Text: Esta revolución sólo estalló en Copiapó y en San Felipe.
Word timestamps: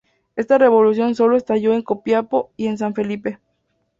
Esta 0.35 0.57
revolución 0.57 1.13
sólo 1.13 1.37
estalló 1.37 1.75
en 1.75 1.83
Copiapó 1.83 2.49
y 2.57 2.65
en 2.65 2.79
San 2.79 2.95
Felipe. 2.95 3.37